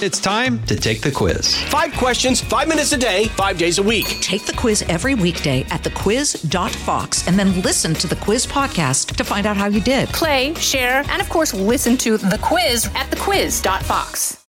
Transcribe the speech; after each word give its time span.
It's 0.00 0.20
time 0.20 0.62
to 0.66 0.76
take 0.76 1.00
the 1.00 1.10
quiz. 1.10 1.56
Five 1.64 1.92
questions, 1.94 2.40
five 2.40 2.68
minutes 2.68 2.92
a 2.92 2.96
day, 2.96 3.24
five 3.30 3.58
days 3.58 3.78
a 3.78 3.82
week. 3.82 4.06
Take 4.20 4.46
the 4.46 4.52
quiz 4.52 4.82
every 4.82 5.16
weekday 5.16 5.62
at 5.70 5.82
thequiz.fox 5.82 7.26
and 7.26 7.36
then 7.36 7.60
listen 7.62 7.94
to 7.94 8.06
the 8.06 8.14
quiz 8.14 8.46
podcast 8.46 9.16
to 9.16 9.24
find 9.24 9.44
out 9.44 9.56
how 9.56 9.66
you 9.66 9.80
did. 9.80 10.08
Play, 10.10 10.54
share, 10.54 11.02
and 11.08 11.20
of 11.20 11.28
course, 11.28 11.52
listen 11.52 11.96
to 11.96 12.16
the 12.16 12.38
quiz 12.40 12.86
at 12.94 13.10
thequiz.fox. 13.10 14.46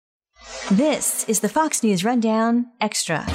This 0.69 1.27
is 1.27 1.39
the 1.39 1.49
Fox 1.49 1.81
News 1.81 2.05
Rundown 2.05 2.67
Extra. 2.79 3.25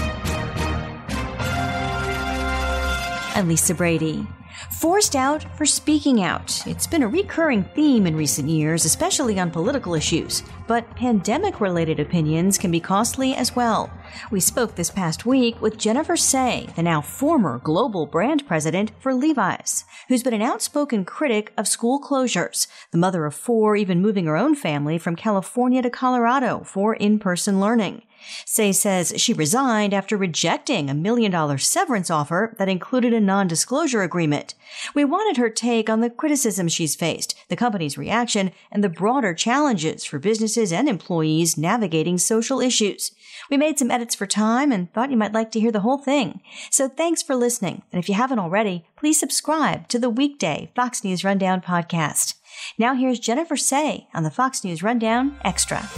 I'm 3.34 3.48
Lisa 3.48 3.74
Brady. 3.74 4.24
Forced 4.70 5.14
out 5.14 5.44
for 5.56 5.66
speaking 5.66 6.22
out. 6.22 6.66
It's 6.66 6.86
been 6.86 7.02
a 7.02 7.08
recurring 7.08 7.64
theme 7.74 8.06
in 8.06 8.16
recent 8.16 8.48
years, 8.48 8.84
especially 8.84 9.38
on 9.38 9.50
political 9.50 9.94
issues. 9.94 10.42
But 10.66 10.94
pandemic 10.96 11.60
related 11.60 12.00
opinions 12.00 12.58
can 12.58 12.70
be 12.70 12.80
costly 12.80 13.34
as 13.34 13.54
well. 13.54 13.90
We 14.30 14.40
spoke 14.40 14.74
this 14.74 14.90
past 14.90 15.26
week 15.26 15.60
with 15.60 15.78
Jennifer 15.78 16.16
Sey, 16.16 16.68
the 16.76 16.82
now 16.82 17.00
former 17.00 17.58
global 17.58 18.06
brand 18.06 18.46
president 18.46 18.92
for 18.98 19.14
Levi's, 19.14 19.84
who's 20.08 20.22
been 20.22 20.34
an 20.34 20.42
outspoken 20.42 21.04
critic 21.04 21.52
of 21.56 21.68
school 21.68 22.00
closures, 22.00 22.66
the 22.90 22.98
mother 22.98 23.26
of 23.26 23.34
four, 23.34 23.76
even 23.76 24.00
moving 24.00 24.26
her 24.26 24.36
own 24.36 24.54
family 24.54 24.98
from 24.98 25.16
California 25.16 25.82
to 25.82 25.90
Colorado 25.90 26.62
for 26.64 26.94
in 26.94 27.18
person 27.18 27.60
learning. 27.60 28.02
Sey 28.44 28.72
says 28.72 29.14
she 29.16 29.32
resigned 29.32 29.94
after 29.94 30.16
rejecting 30.16 30.88
a 30.88 30.94
million 30.94 31.30
dollar 31.30 31.58
severance 31.58 32.10
offer 32.10 32.54
that 32.58 32.68
included 32.68 33.12
a 33.12 33.20
non 33.20 33.46
disclosure 33.48 34.02
agreement. 34.02 34.54
We 34.94 35.04
wanted 35.04 35.36
her 35.36 35.50
take 35.50 35.88
on 35.88 36.00
the 36.00 36.10
criticism 36.10 36.68
she's 36.68 36.94
faced, 36.94 37.34
the 37.48 37.56
company's 37.56 37.98
reaction, 37.98 38.52
and 38.70 38.82
the 38.82 38.88
broader 38.88 39.34
challenges 39.34 40.04
for 40.04 40.18
businesses 40.18 40.72
and 40.72 40.88
employees 40.88 41.56
navigating 41.56 42.18
social 42.18 42.60
issues. 42.60 43.12
We 43.50 43.56
made 43.56 43.78
some 43.78 43.90
edits 43.90 44.14
for 44.14 44.26
time 44.26 44.72
and 44.72 44.92
thought 44.92 45.10
you 45.10 45.16
might 45.16 45.32
like 45.32 45.50
to 45.52 45.60
hear 45.60 45.72
the 45.72 45.80
whole 45.80 45.98
thing. 45.98 46.40
So 46.70 46.88
thanks 46.88 47.22
for 47.22 47.34
listening. 47.34 47.82
And 47.92 48.02
if 48.02 48.08
you 48.08 48.14
haven't 48.14 48.38
already, 48.38 48.86
please 48.96 49.20
subscribe 49.20 49.88
to 49.88 49.98
the 49.98 50.10
weekday 50.10 50.70
Fox 50.74 51.04
News 51.04 51.24
Rundown 51.24 51.60
podcast. 51.60 52.34
Now 52.78 52.94
here's 52.94 53.18
Jennifer 53.18 53.56
Sey 53.56 54.08
on 54.14 54.22
the 54.22 54.30
Fox 54.30 54.64
News 54.64 54.82
Rundown 54.82 55.36
Extra. 55.44 55.88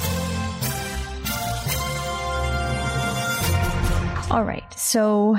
All 4.28 4.42
right. 4.42 4.64
So 4.76 5.36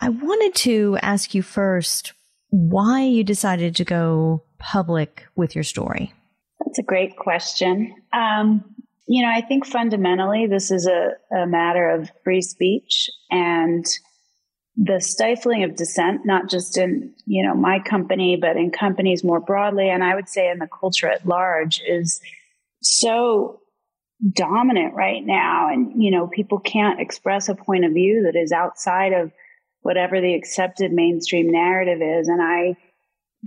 I 0.00 0.08
wanted 0.08 0.54
to 0.62 0.98
ask 1.02 1.34
you 1.34 1.42
first 1.42 2.12
why 2.50 3.04
you 3.04 3.22
decided 3.22 3.76
to 3.76 3.84
go 3.84 4.42
public 4.58 5.26
with 5.36 5.54
your 5.54 5.62
story. 5.62 6.12
That's 6.58 6.80
a 6.80 6.82
great 6.82 7.16
question. 7.16 7.94
Um, 8.12 8.64
you 9.06 9.22
know, 9.22 9.30
I 9.32 9.40
think 9.40 9.64
fundamentally 9.64 10.46
this 10.46 10.72
is 10.72 10.86
a, 10.86 11.12
a 11.34 11.46
matter 11.46 11.88
of 11.88 12.10
free 12.24 12.42
speech 12.42 13.08
and 13.30 13.86
the 14.76 15.00
stifling 15.00 15.62
of 15.62 15.76
dissent, 15.76 16.22
not 16.24 16.50
just 16.50 16.76
in, 16.76 17.14
you 17.24 17.46
know, 17.46 17.54
my 17.54 17.78
company, 17.78 18.36
but 18.36 18.56
in 18.56 18.72
companies 18.72 19.22
more 19.22 19.40
broadly. 19.40 19.88
And 19.88 20.02
I 20.02 20.16
would 20.16 20.28
say 20.28 20.50
in 20.50 20.58
the 20.58 20.68
culture 20.68 21.08
at 21.08 21.26
large 21.26 21.80
is 21.86 22.20
so 22.82 23.60
dominant 24.34 24.94
right 24.94 25.24
now. 25.24 25.68
And, 25.72 26.02
you 26.02 26.10
know, 26.10 26.26
people 26.26 26.58
can't 26.58 27.00
express 27.00 27.48
a 27.48 27.54
point 27.54 27.84
of 27.84 27.92
view 27.92 28.24
that 28.24 28.38
is 28.38 28.52
outside 28.52 29.12
of 29.12 29.32
whatever 29.82 30.20
the 30.20 30.34
accepted 30.34 30.92
mainstream 30.92 31.50
narrative 31.50 32.00
is. 32.02 32.28
And 32.28 32.42
I 32.42 32.76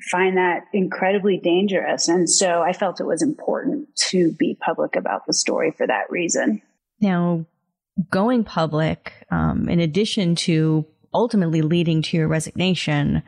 find 0.09 0.38
that 0.38 0.63
incredibly 0.73 1.38
dangerous. 1.38 2.08
And 2.08 2.30
so 2.30 2.61
I 2.61 2.73
felt 2.73 3.02
it 3.02 3.05
was 3.05 3.22
important 3.22 3.94
to 4.09 4.31
be 4.31 4.58
public 4.59 4.95
about 4.95 5.25
the 5.28 5.33
story 5.33 5.72
for 5.72 5.86
that 5.86 6.09
reason. 6.09 6.61
Now, 7.02 7.45
going 8.09 8.44
public, 8.44 9.13
um, 9.30 9.67
in 9.67 9.80
addition 9.80 10.35
to 10.35 10.85
ultimately 11.13 11.61
leading 11.61 12.02
to 12.03 12.17
your 12.17 12.30
resignation, 12.30 13.22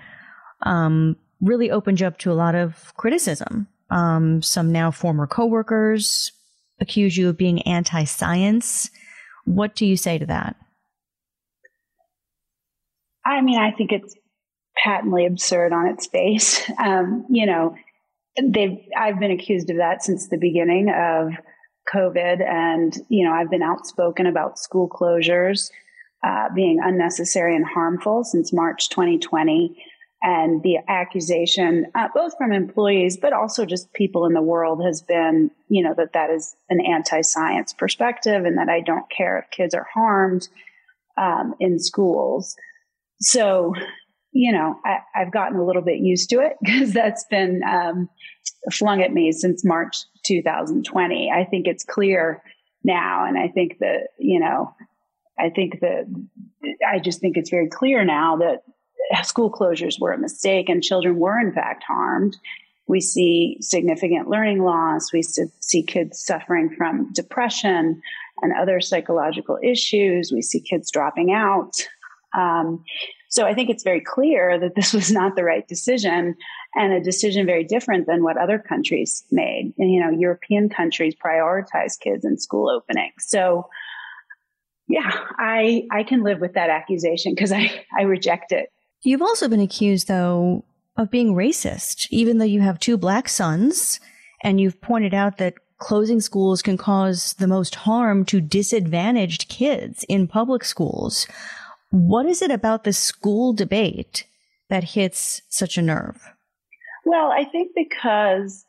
um, 0.66 1.18
really 1.42 1.70
opened 1.70 2.00
you 2.00 2.08
up 2.08 2.18
to 2.20 2.32
a 2.32 2.34
lot 2.34 2.56
of 2.56 2.94
criticism. 2.96 3.68
Um, 3.90 4.42
some 4.42 4.72
now 4.72 4.92
former 4.92 5.28
coworkers, 5.28 6.32
accuse 6.80 7.18
you 7.18 7.30
of 7.30 7.38
being 7.38 7.62
anti 7.64 8.04
science. 8.04 8.90
What 9.46 9.76
do 9.76 9.86
you 9.86 9.98
say 9.98 10.18
to 10.18 10.26
that? 10.28 10.56
I 13.26 13.42
mean, 13.42 13.60
I 13.60 13.72
think 13.72 13.92
it's 13.92 14.16
patently 14.84 15.26
absurd 15.26 15.74
on 15.74 15.88
its 15.88 16.08
face. 16.08 16.70
Um, 16.84 17.26
you 17.30 17.46
know, 17.46 17.76
they've, 18.42 18.80
I've 18.98 19.20
been 19.20 19.32
accused 19.32 19.70
of 19.70 19.78
that 19.78 20.04
since 20.04 20.28
the 20.28 20.38
beginning 20.38 20.90
of 20.90 21.34
COVID. 21.94 22.42
And, 22.42 22.96
you 23.10 23.26
know, 23.26 23.34
I've 23.34 23.52
been 23.52 23.64
outspoken 23.64 24.26
about 24.26 24.60
school 24.60 24.90
closures 24.90 25.70
uh, 26.26 26.48
being 26.56 26.80
unnecessary 26.82 27.56
and 27.56 27.66
harmful 27.66 28.24
since 28.24 28.54
March 28.54 28.90
2020 28.90 29.76
and 30.24 30.64
the 30.64 30.78
accusation, 30.88 31.86
uh, 31.96 32.08
both 32.16 32.34
from 32.38 32.54
employees, 32.54 33.18
but 33.18 33.34
also 33.34 33.66
just 33.66 33.92
people 33.92 34.26
in 34.26 34.34
the 34.34 34.42
world 34.42 34.82
has 34.84 35.02
been, 35.02 35.52
you 35.68 35.84
know, 35.84 35.94
that 35.98 36.14
that 36.14 36.30
is 36.30 36.56
an 36.70 36.80
anti-science 36.80 37.74
perspective 37.74 38.46
and 38.46 38.58
that 38.58 38.70
I 38.70 38.80
don't 38.80 39.10
care 39.10 39.38
if 39.38 39.52
kids 39.52 39.76
are 39.76 39.86
harmed, 39.94 40.48
um, 41.18 41.54
in 41.60 41.78
schools. 41.78 42.56
So, 43.20 43.74
you 44.32 44.54
know, 44.54 44.80
I, 44.86 45.00
have 45.14 45.34
gotten 45.34 45.60
a 45.60 45.66
little 45.66 45.82
bit 45.82 46.00
used 46.00 46.30
to 46.30 46.40
it 46.40 46.54
because 46.64 46.94
that's 46.94 47.26
been, 47.30 47.62
um, 47.70 48.10
flung 48.72 49.02
at 49.02 49.14
me 49.14 49.34
since 49.34 49.66
March 49.66 49.98
2020. 50.26 51.32
I 51.32 51.44
think 51.44 51.68
it's 51.68 51.84
clear 51.84 52.42
now. 52.86 53.26
And 53.26 53.38
I 53.38 53.50
think 53.50 53.80
that, 53.80 54.08
you 54.18 54.40
know, 54.40 54.74
I 55.38 55.50
think 55.50 55.82
that 55.82 56.06
I 56.88 57.00
just 57.00 57.20
think 57.20 57.36
it's 57.36 57.50
very 57.50 57.68
clear 57.68 58.06
now 58.06 58.38
that 58.38 58.64
school 59.22 59.52
closures 59.52 60.00
were 60.00 60.12
a 60.12 60.18
mistake 60.18 60.70
and 60.70 60.82
children 60.82 61.18
were 61.18 61.40
in 61.40 61.54
fact 61.54 61.84
harmed. 61.88 62.36
We 62.88 63.00
see 63.00 63.58
significant 63.62 64.28
learning 64.28 64.64
loss. 64.64 65.14
We 65.14 65.22
see 65.24 65.84
kids 65.84 66.24
suffering 66.24 66.74
from 66.76 67.14
depression 67.14 68.02
and 68.42 68.54
other 68.60 68.82
psychological 68.82 69.58
issues. 69.64 70.32
We 70.34 70.42
see 70.42 70.60
kids 70.60 70.92
dropping 70.92 71.32
out. 71.32 71.74
Um, 72.38 72.84
so 73.30 73.46
I 73.46 73.54
think 73.54 73.70
it's 73.70 73.84
very 73.84 74.02
clear 74.02 74.60
that 74.60 74.76
this 74.76 74.94
was 74.94 75.12
not 75.12 75.36
the 75.36 75.44
right 75.44 75.68
decision 75.68 76.36
and 76.76 76.94
a 76.94 77.02
decision 77.02 77.46
very 77.46 77.64
different 77.64 78.06
than 78.06 78.24
what 78.24 78.38
other 78.38 78.60
countries 78.60 79.24
made. 79.32 79.74
And, 79.78 79.92
you 79.92 80.00
know, 80.00 80.10
European 80.10 80.70
countries 80.70 81.16
prioritize 81.16 82.00
kids 82.00 82.26
in 82.26 82.38
school 82.38 82.70
openings. 82.70 83.14
So, 83.20 83.70
yeah, 84.88 85.12
I, 85.40 85.88
I 85.92 86.04
can 86.04 86.24
live 86.24 86.42
with 86.42 86.54
that 86.54 86.70
accusation 86.70 87.34
because 87.34 87.52
I, 87.52 87.86
I 87.98 88.04
reject 88.04 88.52
it. 88.52 88.70
You've 89.04 89.22
also 89.22 89.48
been 89.48 89.60
accused, 89.60 90.08
though, 90.08 90.64
of 90.98 91.12
being 91.12 91.36
racist, 91.36 92.08
even 92.10 92.38
though 92.38 92.46
you 92.46 92.62
have 92.62 92.80
two 92.80 92.98
black 92.98 93.28
sons, 93.28 94.00
and 94.44 94.62
you've 94.62 94.82
pointed 94.82 95.14
out 95.14 95.38
that 95.38 95.56
closing 95.78 96.22
schools 96.22 96.62
can 96.62 96.78
cause 96.78 97.34
the 97.34 97.48
most 97.48 97.76
harm 97.76 98.24
to 98.26 98.40
disadvantaged 98.40 99.50
kids 99.50 100.06
in 100.08 100.28
public 100.28 100.64
schools. 100.64 101.28
What 101.90 102.26
is 102.26 102.42
it 102.42 102.52
about 102.52 102.86
the 102.86 102.94
school 102.94 103.54
debate 103.54 104.26
that 104.70 104.84
hits 104.84 105.42
such 105.50 105.78
a 105.78 105.82
nerve? 105.82 106.22
Well, 107.06 107.32
I 107.32 107.44
think 107.44 107.72
because, 107.76 108.66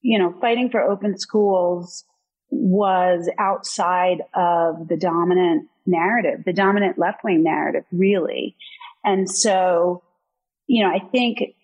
you 0.00 0.18
know, 0.18 0.34
fighting 0.40 0.70
for 0.70 0.80
open 0.80 1.18
schools 1.18 2.04
was 2.50 3.28
outside 3.38 4.18
of 4.34 4.88
the 4.88 4.96
dominant 4.96 5.68
narrative, 5.86 6.44
the 6.46 6.52
dominant 6.52 6.98
left 6.98 7.24
wing 7.24 7.42
narrative, 7.42 7.84
really. 7.90 8.54
And 9.04 9.30
so, 9.30 10.02
you 10.66 10.84
know, 10.84 10.90
I 10.90 10.98
think 10.98 11.54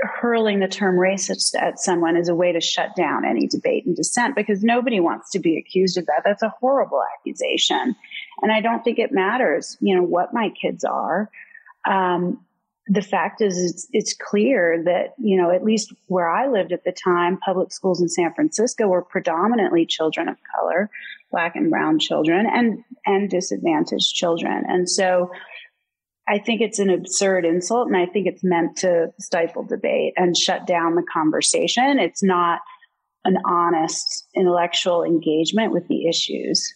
hurling 0.00 0.60
the 0.60 0.68
term 0.68 0.96
racist 0.96 1.54
at 1.58 1.78
someone 1.78 2.16
is 2.16 2.28
a 2.28 2.34
way 2.34 2.52
to 2.52 2.60
shut 2.60 2.94
down 2.94 3.24
any 3.24 3.46
debate 3.46 3.86
and 3.86 3.96
dissent 3.96 4.36
because 4.36 4.62
nobody 4.62 5.00
wants 5.00 5.30
to 5.30 5.38
be 5.38 5.56
accused 5.56 5.96
of 5.96 6.06
that. 6.06 6.22
That's 6.24 6.42
a 6.42 6.52
horrible 6.60 7.02
accusation. 7.16 7.96
And 8.42 8.52
I 8.52 8.60
don't 8.60 8.84
think 8.84 8.98
it 8.98 9.12
matters, 9.12 9.76
you 9.80 9.96
know, 9.96 10.02
what 10.02 10.34
my 10.34 10.50
kids 10.50 10.84
are. 10.84 11.30
Um, 11.88 12.44
the 12.88 13.02
fact 13.02 13.40
is, 13.40 13.58
it's, 13.58 13.88
it's 13.92 14.14
clear 14.14 14.82
that, 14.84 15.14
you 15.18 15.36
know, 15.36 15.50
at 15.50 15.64
least 15.64 15.92
where 16.06 16.28
I 16.28 16.46
lived 16.46 16.72
at 16.72 16.84
the 16.84 16.92
time, 16.92 17.38
public 17.38 17.72
schools 17.72 18.00
in 18.00 18.08
San 18.08 18.32
Francisco 18.34 18.86
were 18.86 19.02
predominantly 19.02 19.86
children 19.86 20.28
of 20.28 20.36
color, 20.54 20.90
black 21.32 21.56
and 21.56 21.70
brown 21.70 21.98
children 21.98 22.46
and, 22.46 22.84
and 23.04 23.28
disadvantaged 23.28 24.14
children. 24.14 24.64
And 24.68 24.88
so, 24.88 25.32
I 26.28 26.38
think 26.38 26.60
it's 26.60 26.78
an 26.78 26.90
absurd 26.90 27.44
insult 27.44 27.86
and 27.86 27.96
I 27.96 28.06
think 28.06 28.26
it's 28.26 28.42
meant 28.42 28.76
to 28.78 29.08
stifle 29.20 29.62
debate 29.62 30.14
and 30.16 30.36
shut 30.36 30.66
down 30.66 30.94
the 30.94 31.06
conversation. 31.12 31.98
It's 31.98 32.22
not 32.22 32.60
an 33.24 33.38
honest 33.44 34.26
intellectual 34.34 35.04
engagement 35.04 35.72
with 35.72 35.86
the 35.88 36.08
issues. 36.08 36.72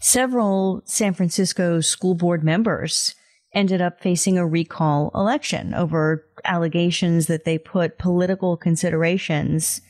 Several 0.00 0.82
San 0.84 1.12
Francisco 1.12 1.80
school 1.80 2.14
board 2.14 2.44
members 2.44 3.14
ended 3.54 3.80
up 3.80 4.00
facing 4.00 4.38
a 4.38 4.46
recall 4.46 5.10
election 5.14 5.74
over 5.74 6.24
allegations 6.44 7.26
that 7.26 7.44
they 7.44 7.58
put 7.58 7.98
political 7.98 8.56
considerations 8.56 9.80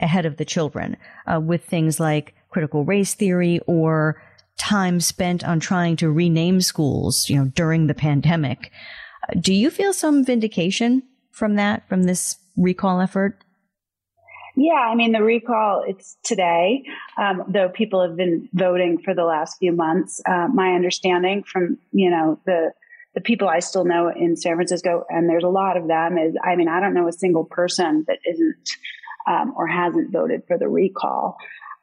ahead 0.00 0.26
of 0.26 0.36
the 0.36 0.44
children 0.44 0.96
uh, 1.26 1.40
with 1.40 1.64
things 1.64 2.00
like 2.00 2.34
critical 2.50 2.84
race 2.84 3.14
theory 3.14 3.60
or 3.66 4.20
time 4.58 5.00
spent 5.00 5.44
on 5.44 5.60
trying 5.60 5.96
to 5.96 6.10
rename 6.10 6.60
schools, 6.60 7.28
you 7.28 7.36
know, 7.36 7.50
during 7.54 7.86
the 7.86 7.94
pandemic. 7.94 8.70
Do 9.38 9.54
you 9.54 9.70
feel 9.70 9.92
some 9.92 10.24
vindication 10.24 11.02
from 11.30 11.56
that, 11.56 11.88
from 11.88 12.04
this 12.04 12.36
recall 12.56 13.00
effort? 13.00 13.42
Yeah, 14.56 14.74
I 14.74 14.94
mean, 14.94 15.12
the 15.12 15.22
recall, 15.22 15.82
it's 15.86 16.16
today, 16.22 16.84
um, 17.18 17.42
though 17.48 17.68
people 17.68 18.06
have 18.06 18.16
been 18.16 18.48
voting 18.52 18.98
for 19.04 19.12
the 19.12 19.24
last 19.24 19.58
few 19.58 19.72
months. 19.72 20.22
Uh, 20.26 20.46
my 20.52 20.74
understanding 20.74 21.42
from, 21.42 21.78
you 21.90 22.08
know, 22.08 22.38
the, 22.46 22.72
the 23.16 23.20
people 23.20 23.48
I 23.48 23.58
still 23.58 23.84
know 23.84 24.12
in 24.14 24.36
San 24.36 24.54
Francisco, 24.54 25.04
and 25.08 25.28
there's 25.28 25.44
a 25.44 25.48
lot 25.48 25.76
of 25.76 25.88
them, 25.88 26.18
is 26.18 26.36
I 26.44 26.54
mean, 26.54 26.68
I 26.68 26.78
don't 26.78 26.94
know 26.94 27.08
a 27.08 27.12
single 27.12 27.44
person 27.44 28.04
that 28.06 28.18
isn't 28.30 28.70
um, 29.26 29.54
or 29.56 29.66
hasn't 29.66 30.12
voted 30.12 30.42
for 30.46 30.56
the 30.56 30.68
recall. 30.68 31.36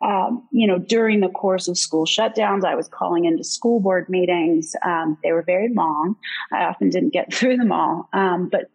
Um, 0.03 0.47
you 0.51 0.67
know, 0.67 0.79
during 0.79 1.19
the 1.19 1.29
course 1.29 1.67
of 1.67 1.77
school 1.77 2.05
shutdowns, 2.05 2.63
I 2.63 2.75
was 2.75 2.87
calling 2.87 3.25
into 3.25 3.43
school 3.43 3.79
board 3.79 4.09
meetings. 4.09 4.75
Um, 4.83 5.17
they 5.23 5.31
were 5.31 5.43
very 5.43 5.73
long. 5.73 6.15
I 6.51 6.63
often 6.63 6.89
didn't 6.89 7.13
get 7.13 7.33
through 7.33 7.57
them 7.57 7.71
all. 7.71 8.09
Um, 8.13 8.49
but 8.49 8.69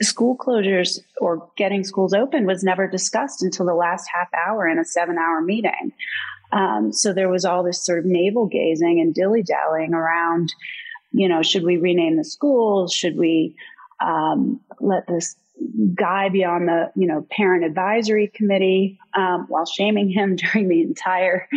school 0.00 0.36
closures 0.36 0.98
or 1.20 1.48
getting 1.56 1.84
schools 1.84 2.12
open 2.12 2.46
was 2.46 2.64
never 2.64 2.88
discussed 2.88 3.42
until 3.42 3.66
the 3.66 3.74
last 3.74 4.08
half 4.12 4.28
hour 4.46 4.68
in 4.68 4.78
a 4.78 4.84
seven 4.84 5.16
hour 5.18 5.40
meeting. 5.40 5.92
Um, 6.52 6.92
so 6.92 7.12
there 7.12 7.30
was 7.30 7.44
all 7.44 7.62
this 7.62 7.84
sort 7.84 7.98
of 7.98 8.04
navel 8.04 8.46
gazing 8.46 9.00
and 9.00 9.14
dilly 9.14 9.42
dallying 9.42 9.94
around, 9.94 10.52
you 11.12 11.28
know, 11.28 11.42
should 11.42 11.64
we 11.64 11.78
rename 11.78 12.16
the 12.16 12.24
schools? 12.24 12.92
Should 12.92 13.16
we 13.16 13.54
um, 14.04 14.60
let 14.80 15.06
this 15.06 15.36
guy 15.94 16.28
be 16.28 16.44
on 16.44 16.66
the, 16.66 16.90
you 16.96 17.06
know, 17.06 17.26
parent 17.30 17.64
advisory 17.64 18.30
committee 18.34 18.98
um, 19.14 19.46
while 19.48 19.66
shaming 19.66 20.10
him 20.10 20.36
during 20.52 20.68
the 20.68 20.82
entire 20.82 21.48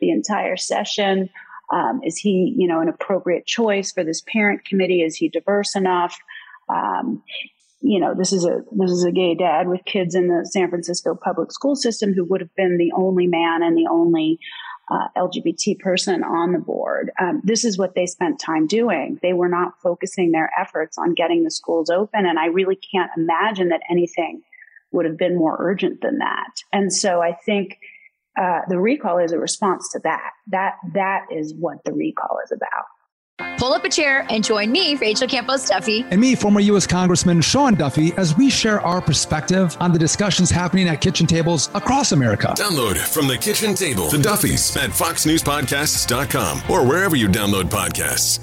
the 0.00 0.10
entire 0.10 0.56
session? 0.56 1.30
Um, 1.72 2.00
is 2.04 2.18
he, 2.18 2.54
you 2.56 2.68
know, 2.68 2.80
an 2.80 2.88
appropriate 2.88 3.46
choice 3.46 3.92
for 3.92 4.04
this 4.04 4.20
parent 4.20 4.64
committee? 4.64 5.00
Is 5.00 5.16
he 5.16 5.28
diverse 5.28 5.74
enough? 5.74 6.18
Um, 6.68 7.22
you 7.80 7.98
know, 7.98 8.14
this 8.16 8.32
is 8.32 8.44
a 8.44 8.60
this 8.72 8.90
is 8.90 9.04
a 9.04 9.10
gay 9.10 9.34
dad 9.34 9.68
with 9.68 9.84
kids 9.84 10.14
in 10.14 10.28
the 10.28 10.46
San 10.50 10.70
Francisco 10.70 11.14
public 11.14 11.50
school 11.50 11.74
system 11.74 12.12
who 12.14 12.24
would 12.24 12.40
have 12.40 12.54
been 12.54 12.78
the 12.78 12.92
only 12.96 13.26
man 13.26 13.62
and 13.62 13.76
the 13.76 13.88
only 13.90 14.38
uh, 14.90 15.08
LGBT 15.16 15.78
person 15.78 16.22
on 16.22 16.52
the 16.52 16.58
board. 16.58 17.10
Um, 17.20 17.40
this 17.44 17.64
is 17.64 17.78
what 17.78 17.94
they 17.94 18.06
spent 18.06 18.40
time 18.40 18.66
doing. 18.66 19.18
They 19.22 19.32
were 19.32 19.48
not 19.48 19.80
focusing 19.82 20.32
their 20.32 20.50
efforts 20.58 20.98
on 20.98 21.14
getting 21.14 21.44
the 21.44 21.50
schools 21.50 21.90
open, 21.90 22.26
and 22.26 22.38
I 22.38 22.46
really 22.46 22.76
can't 22.76 23.10
imagine 23.16 23.68
that 23.68 23.82
anything 23.90 24.42
would 24.90 25.06
have 25.06 25.16
been 25.16 25.36
more 25.36 25.56
urgent 25.58 26.02
than 26.02 26.18
that. 26.18 26.52
And 26.72 26.92
so 26.92 27.22
I 27.22 27.32
think 27.32 27.78
uh, 28.40 28.60
the 28.68 28.78
recall 28.78 29.18
is 29.18 29.32
a 29.32 29.38
response 29.38 29.90
to 29.92 30.00
that. 30.04 30.30
That 30.48 30.74
that 30.94 31.26
is 31.30 31.54
what 31.54 31.84
the 31.84 31.92
recall 31.92 32.38
is 32.44 32.52
about. 32.52 32.86
Pull 33.58 33.72
up 33.72 33.84
a 33.84 33.88
chair 33.88 34.26
and 34.30 34.44
join 34.44 34.70
me, 34.70 34.94
Rachel 34.96 35.28
Campos 35.28 35.68
Duffy. 35.68 36.04
And 36.10 36.20
me, 36.20 36.34
former 36.34 36.60
U.S. 36.60 36.86
Congressman 36.86 37.40
Sean 37.40 37.74
Duffy, 37.74 38.12
as 38.16 38.36
we 38.36 38.50
share 38.50 38.80
our 38.80 39.00
perspective 39.00 39.76
on 39.80 39.92
the 39.92 39.98
discussions 39.98 40.50
happening 40.50 40.88
at 40.88 41.00
kitchen 41.00 41.26
tables 41.26 41.70
across 41.74 42.12
America. 42.12 42.54
Download 42.56 42.96
from 42.98 43.28
the 43.28 43.38
kitchen 43.38 43.74
table 43.74 44.08
the 44.08 44.18
Duffys 44.18 44.76
at 44.76 44.90
foxnewspodcasts.com 44.90 46.62
or 46.70 46.86
wherever 46.86 47.16
you 47.16 47.28
download 47.28 47.64
podcasts. 47.64 48.40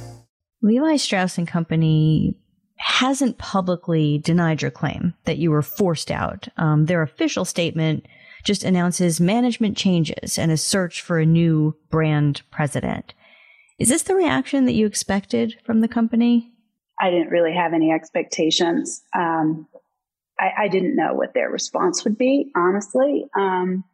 Levi 0.62 0.98
Strauss 0.98 1.38
and 1.38 1.48
Company 1.48 2.36
hasn't 2.76 3.38
publicly 3.38 4.18
denied 4.20 4.62
your 4.62 4.72
claim 4.72 5.14
that 5.26 5.38
you 5.38 5.52
were 5.52 5.62
forced 5.62 6.12
out. 6.12 6.48
Um, 6.58 6.86
their 6.86 7.02
official 7.02 7.46
statement 7.46 8.06
just 8.44 8.64
announces 8.64 9.20
management 9.20 9.78
changes 9.78 10.38
and 10.38 10.52
a 10.52 10.58
search 10.58 11.02
for 11.02 11.20
a 11.20 11.26
new 11.26 11.76
brand 11.90 12.42
president. 12.52 13.14
Is 13.80 13.90
this 13.90 14.04
the 14.04 14.16
reaction 14.16 14.66
that 14.66 14.74
you 14.74 14.86
expected 14.86 15.58
from 15.64 15.80
the 15.80 15.88
company? 15.88 16.52
I 17.00 17.10
didn't 17.10 17.30
really 17.30 17.54
have 17.54 17.74
any 17.74 17.92
expectations. 17.92 19.02
Um, 19.16 19.68
I, 20.38 20.64
I, 20.64 20.68
didn't 20.68 20.98
know 20.98 21.14
what 21.14 21.34
their 21.34 21.50
response 21.50 22.04
would 22.04 22.18
be, 22.18 22.52
honestly. 22.56 23.26
Um, 23.38 23.86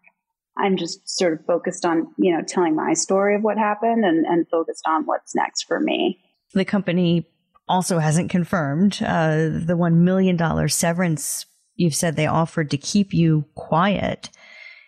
I'm 0.58 0.78
just 0.78 1.08
sort 1.08 1.34
of 1.34 1.46
focused 1.46 1.86
on, 1.86 2.14
you 2.18 2.36
know, 2.36 2.44
telling 2.44 2.76
my 2.76 2.94
story 2.94 3.36
of 3.36 3.44
what 3.44 3.58
happened 3.58 4.06
and, 4.06 4.26
and 4.26 4.48
focused 4.50 4.86
on 4.88 5.06
what's 5.06 5.36
next 5.36 5.64
for 5.64 5.80
me. 5.80 6.20
The 6.54 6.66
company 6.66 7.28
also 7.68 8.00
hasn't 8.00 8.32
confirmed 8.32 9.00
uh, 9.04 9.50
the 9.52 9.78
$1 9.78 9.96
million 9.96 10.70
severance 10.70 11.46
you've 11.76 11.96
said 11.96 12.16
they 12.16 12.28
offered 12.28 12.72
to 12.72 12.78
keep 12.78 13.14
you 13.14 13.46
quiet. 13.56 14.30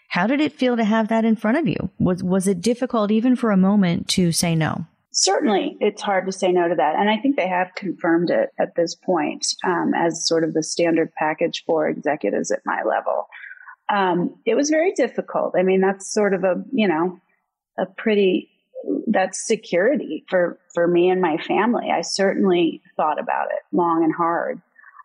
How 0.08 0.26
did 0.26 0.40
it 0.40 0.54
feel 0.54 0.78
to 0.78 0.84
have 0.84 1.10
that 1.10 1.26
in 1.26 1.36
front 1.36 1.58
of 1.58 1.68
you? 1.68 1.90
Was 2.00 2.24
was 2.24 2.48
it 2.48 2.62
difficult 2.62 3.12
even 3.12 3.36
for 3.36 3.52
a 3.52 3.58
moment 3.58 4.08
to 4.10 4.32
say 4.32 4.56
no? 4.56 4.86
Certainly, 5.12 5.78
it's 5.80 6.02
hard 6.02 6.28
to 6.28 6.32
say 6.32 6.52
no 6.52 6.68
to 6.68 6.76
that, 6.76 6.96
and 6.96 7.10
I 7.10 7.18
think 7.18 7.36
they 7.36 7.48
have 7.48 7.74
confirmed 7.76 8.30
it 8.30 8.52
at 8.60 8.76
this 8.76 8.94
point 8.94 9.48
um, 9.66 9.94
as 9.96 10.28
sort 10.28 10.44
of 10.44 10.54
the 10.54 10.62
standard 10.62 11.12
package 11.14 11.64
for 11.66 11.88
executives 11.90 12.52
at 12.52 12.62
my 12.66 12.84
level. 12.84 13.28
Um, 13.90 14.36
it 14.46 14.56
was 14.56 14.70
very 14.70 14.94
difficult. 14.94 15.56
I 15.58 15.64
mean, 15.64 15.82
that's 15.82 16.14
sort 16.14 16.34
of 16.34 16.44
a 16.44 16.64
you 16.72 16.88
know 16.88 17.20
a 17.78 17.86
pretty 17.86 18.50
that's 19.08 19.46
security 19.46 20.24
for 20.30 20.58
for 20.74 20.88
me 20.88 21.10
and 21.10 21.22
my 21.22 21.38
family. 21.38 21.90
I 21.92 22.02
certainly 22.02 22.82
thought 22.96 23.20
about 23.20 23.48
it 23.48 23.64
long 23.76 24.04
and 24.04 24.14
hard, 24.14 24.62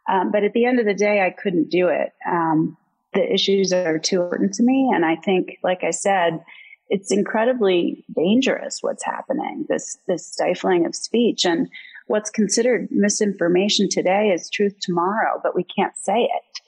um, 0.08 0.30
but 0.30 0.44
at 0.44 0.52
the 0.52 0.66
end 0.66 0.78
of 0.78 0.86
the 0.86 0.94
day, 0.94 1.20
I 1.24 1.30
couldn't 1.30 1.70
do 1.70 1.88
it. 1.88 2.12
Um, 2.28 2.76
the 3.14 3.32
issues 3.32 3.72
are 3.72 3.98
too 3.98 4.22
important 4.22 4.54
to 4.54 4.62
me. 4.62 4.90
And 4.94 5.04
I 5.04 5.16
think, 5.16 5.58
like 5.62 5.84
I 5.84 5.90
said, 5.90 6.42
it's 6.88 7.10
incredibly 7.10 8.04
dangerous 8.14 8.78
what's 8.80 9.04
happening, 9.04 9.66
this, 9.68 9.98
this 10.06 10.26
stifling 10.26 10.84
of 10.84 10.94
speech. 10.94 11.44
And 11.44 11.68
what's 12.06 12.30
considered 12.30 12.88
misinformation 12.90 13.88
today 13.88 14.28
is 14.28 14.50
truth 14.50 14.74
tomorrow, 14.80 15.40
but 15.42 15.54
we 15.54 15.64
can't 15.64 15.96
say 15.96 16.22
it. 16.22 16.60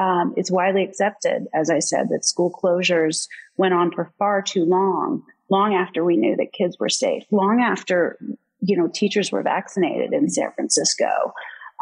Um, 0.00 0.32
it's 0.36 0.50
widely 0.50 0.84
accepted, 0.84 1.48
as 1.52 1.70
I 1.70 1.80
said, 1.80 2.08
that 2.10 2.24
school 2.24 2.50
closures 2.50 3.26
went 3.56 3.74
on 3.74 3.90
for 3.90 4.12
far 4.18 4.42
too 4.42 4.64
long, 4.64 5.24
long 5.50 5.74
after 5.74 6.04
we 6.04 6.16
knew 6.16 6.36
that 6.36 6.52
kids 6.52 6.78
were 6.78 6.88
safe, 6.88 7.24
long 7.32 7.60
after, 7.60 8.16
you 8.60 8.76
know, 8.76 8.88
teachers 8.88 9.32
were 9.32 9.42
vaccinated 9.42 10.12
in 10.12 10.30
San 10.30 10.52
Francisco. 10.52 11.34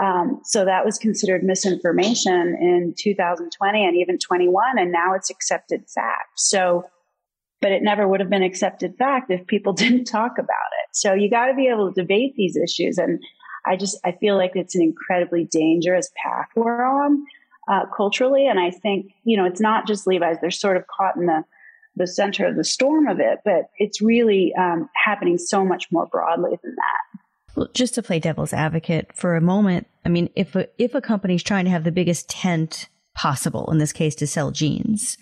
Um, 0.03 0.41
so 0.45 0.65
that 0.65 0.85
was 0.85 0.99
considered 0.99 1.43
misinformation 1.43 2.57
in 2.61 2.95
2020 2.99 3.87
and 3.87 3.97
even 3.97 4.19
21, 4.19 4.79
and 4.79 4.93
now 4.93 5.15
it's 5.15 5.31
accepted 5.31 5.89
fact. 5.89 6.39
So, 6.39 6.85
but 7.63 7.73
it 7.73 7.83
never 7.83 8.07
would 8.07 8.21
have 8.21 8.29
been 8.29 8.43
accepted 8.43 8.97
fact 8.99 9.31
if 9.31 9.47
people 9.47 9.73
didn't 9.73 10.05
talk 10.05 10.33
about 10.39 10.71
it. 10.85 10.95
So 10.95 11.15
you 11.15 11.31
got 11.31 11.47
to 11.47 11.55
be 11.55 11.69
able 11.69 11.93
to 11.93 12.01
debate 12.01 12.35
these 12.37 12.57
issues, 12.57 12.99
and 12.99 13.21
I 13.67 13.77
just 13.77 13.99
I 14.05 14.13
feel 14.13 14.37
like 14.37 14.53
it's 14.55 14.75
an 14.75 14.83
incredibly 14.83 15.45
dangerous 15.45 16.11
path 16.23 16.49
we're 16.55 16.85
on 16.85 17.25
uh, 17.69 17.87
culturally, 17.95 18.47
and 18.47 18.61
I 18.61 18.71
think 18.71 19.13
you 19.25 19.37
know 19.37 19.47
it's 19.47 19.61
not 19.61 19.87
just 19.87 20.07
Levi's; 20.07 20.37
they're 20.41 20.51
sort 20.51 20.77
of 20.77 20.85
caught 20.87 21.17
in 21.17 21.27
the 21.27 21.45
the 21.97 22.07
center 22.07 22.47
of 22.47 22.57
the 22.57 22.65
storm 22.65 23.09
of 23.09 23.19
it, 23.19 23.39
but 23.45 23.71
it's 23.79 24.03
really 24.03 24.55
um, 24.59 24.89
happening 25.03 25.39
so 25.39 25.65
much 25.65 25.91
more 25.91 26.07
broadly 26.07 26.59
than 26.63 26.77
that. 26.77 27.16
Just 27.75 27.95
to 27.95 28.03
play 28.03 28.19
devil's 28.19 28.53
advocate 28.53 29.11
for 29.15 29.37
a 29.37 29.41
moment, 29.41 29.87
I 30.05 30.09
mean, 30.09 30.31
if 30.37 30.55
a, 30.55 30.69
if 30.79 30.95
a 30.95 31.01
company's 31.01 31.43
trying 31.43 31.65
to 31.65 31.71
have 31.71 31.85
the 31.85 31.93
biggest 31.93 32.29
tent 32.29 32.89
possible, 33.15 33.71
in 33.71 33.79
this 33.79 33.93
case 33.93 34.15
to 34.17 34.27
sell 34.27 34.51
jeans, 34.51 35.17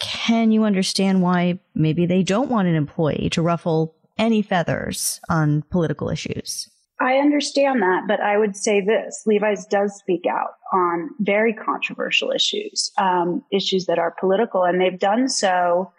can 0.00 0.50
you 0.50 0.64
understand 0.64 1.22
why 1.22 1.58
maybe 1.74 2.06
they 2.06 2.22
don't 2.22 2.50
want 2.50 2.68
an 2.68 2.74
employee 2.74 3.28
to 3.30 3.42
ruffle 3.42 3.94
any 4.18 4.42
feathers 4.42 5.20
on 5.28 5.62
political 5.70 6.10
issues? 6.10 6.68
I 7.00 7.16
understand 7.16 7.82
that, 7.82 8.04
but 8.08 8.20
I 8.20 8.38
would 8.38 8.56
say 8.56 8.80
this 8.80 9.22
Levi's 9.26 9.66
does 9.66 9.94
speak 9.96 10.24
out 10.30 10.54
on 10.72 11.10
very 11.20 11.52
controversial 11.52 12.30
issues, 12.30 12.90
um, 12.98 13.44
issues 13.52 13.86
that 13.86 13.98
are 13.98 14.16
political, 14.18 14.64
and 14.64 14.80
they've 14.80 14.98
done 14.98 15.28
so 15.28 15.92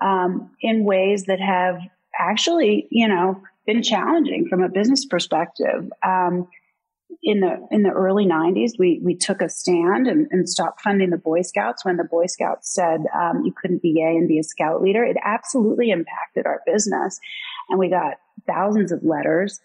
um, 0.00 0.50
in 0.60 0.84
ways 0.84 1.24
that 1.24 1.40
have 1.40 1.78
actually, 2.18 2.88
you 2.90 3.06
know, 3.06 3.40
been 3.66 3.82
challenging 3.82 4.46
from 4.48 4.62
a 4.62 4.68
business 4.68 5.06
perspective. 5.06 5.90
Um, 6.04 6.48
in 7.22 7.40
the 7.40 7.66
in 7.70 7.82
the 7.82 7.90
early 7.90 8.26
90s, 8.26 8.72
we 8.78 9.00
we 9.02 9.14
took 9.14 9.42
a 9.42 9.48
stand 9.48 10.06
and, 10.06 10.26
and 10.30 10.48
stopped 10.48 10.80
funding 10.80 11.10
the 11.10 11.18
Boy 11.18 11.42
Scouts 11.42 11.84
when 11.84 11.96
the 11.96 12.04
Boy 12.04 12.26
Scouts 12.26 12.72
said 12.74 13.00
um, 13.14 13.42
you 13.44 13.52
couldn't 13.60 13.82
be 13.82 13.94
gay 13.94 14.16
and 14.16 14.28
be 14.28 14.38
a 14.38 14.42
scout 14.42 14.82
leader. 14.82 15.04
It 15.04 15.16
absolutely 15.22 15.90
impacted 15.90 16.46
our 16.46 16.62
business, 16.66 17.20
and 17.68 17.78
we 17.78 17.90
got 17.90 18.14
thousands 18.46 18.92
of 18.92 19.04
letters. 19.04 19.60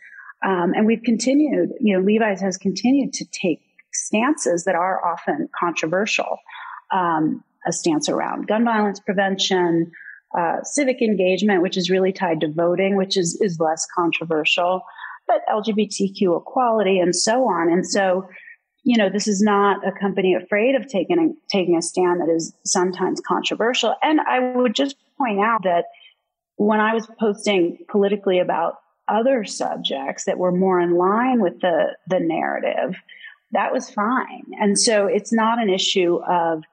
Um, 0.46 0.74
and 0.76 0.86
we've 0.86 1.02
continued. 1.04 1.72
You 1.80 1.98
know, 1.98 2.06
Levi's 2.06 2.42
has 2.42 2.58
continued 2.58 3.14
to 3.14 3.26
take 3.26 3.62
stances 3.94 4.66
that 4.66 4.76
are 4.76 5.04
often 5.04 5.50
controversial. 5.58 6.38
Um, 6.92 7.44
a 7.68 7.72
stance 7.74 8.08
around 8.08 8.48
gun 8.48 8.64
violence 8.64 9.00
prevention, 9.00 9.92
uh, 10.38 10.62
civic 10.64 11.02
engagement, 11.02 11.62
which 11.62 11.78
is 11.78 11.90
really 11.90 12.14
tied 12.14 12.40
to 12.42 12.48
voting, 12.48 12.96
which 12.96 13.18
is, 13.18 13.40
is 13.42 13.60
less 13.60 13.88
controversial, 13.96 14.84
but 15.26 15.42
LGBTQ 15.52 16.40
equality 16.40 17.00
and 17.00 17.16
so 17.16 17.48
on. 17.48 17.72
And 17.72 17.86
so, 17.86 18.28
you 18.84 18.98
know, 18.98 19.10
this 19.10 19.28
is 19.28 19.42
not 19.42 19.86
a 19.86 19.92
company 19.92 20.36
afraid 20.36 20.76
of 20.76 20.88
taking 20.88 21.18
a, 21.20 21.56
taking 21.56 21.76
a 21.76 21.82
stand 21.82 22.22
that 22.22 22.30
is 22.30 22.54
sometimes 22.64 23.20
controversial. 23.28 23.96
And 24.04 24.22
I 24.22 24.56
would 24.56 24.76
just 24.76 24.96
point 25.18 25.40
out 25.40 25.64
that 25.64 25.86
when 26.58 26.80
I 26.80 26.94
was 26.94 27.08
posting 27.20 27.80
politically 27.90 28.40
about 28.40 28.76
other 29.08 29.44
subjects 29.44 30.26
that 30.26 30.38
were 30.38 30.52
more 30.52 30.80
in 30.80 30.96
line 30.96 31.42
with 31.42 31.62
the, 31.62 31.96
the 32.08 32.20
narrative, 32.20 32.96
that 33.52 33.74
was 33.74 33.90
fine. 33.90 34.44
And 34.60 34.78
so 34.78 35.08
it's 35.08 35.34
not 35.34 35.60
an 35.60 35.70
issue 35.70 36.20
of 36.28 36.64